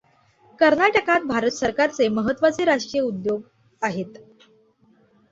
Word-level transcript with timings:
कर्नाटकात 0.59 1.23
भारत 1.25 1.51
सरकाचे 1.51 2.07
महत्त्वाचे 2.09 2.65
राष्ट्रीय 2.65 3.01
उद्योग 3.01 3.41
आहेत. 3.81 4.17